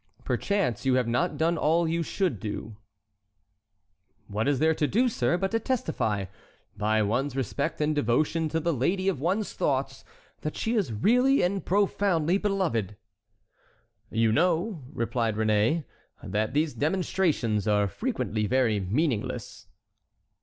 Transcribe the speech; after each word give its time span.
"Perchance 0.23 0.83
you 0.83 0.95
have 0.95 1.07
not 1.07 1.37
done 1.37 1.59
all 1.59 1.87
you 1.87 2.01
should 2.01 2.39
do." 2.39 2.75
"What 4.25 4.47
is 4.47 4.57
there 4.57 4.73
to 4.73 4.87
do, 4.87 5.07
sir, 5.07 5.37
but 5.37 5.51
to 5.51 5.59
testify, 5.59 6.25
by 6.75 7.03
one's 7.03 7.35
respect 7.35 7.79
and 7.79 7.93
devotion 7.93 8.49
to 8.49 8.59
the 8.59 8.73
lady 8.73 9.07
of 9.07 9.19
one's 9.19 9.53
thoughts, 9.53 10.03
that 10.39 10.57
she 10.57 10.73
is 10.73 10.91
really 10.91 11.43
and 11.43 11.63
profoundly 11.63 12.39
beloved?" 12.39 12.95
"You 14.09 14.31
know," 14.31 14.81
replied 14.91 15.35
Réné, 15.35 15.83
"that 16.23 16.55
these 16.55 16.73
demonstrations 16.73 17.67
are 17.67 17.87
frequently 17.87 18.47
very 18.47 18.79
meaningless." 18.79 19.67